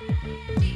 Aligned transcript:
Bye. 0.00 0.69